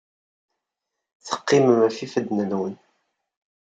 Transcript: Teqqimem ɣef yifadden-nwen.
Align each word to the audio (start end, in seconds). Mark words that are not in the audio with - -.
Teqqimem 1.25 1.77
ɣef 1.83 1.97
yifadden-nwen. 1.99 2.75